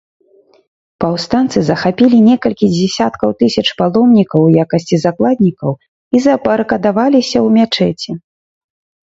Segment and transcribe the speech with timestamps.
[1.03, 8.11] Паўстанцы захапілі некалькі дзесяткаў тысяч паломнікаў у якасці закладнікаў і забарыкадаваліся ў мячэці.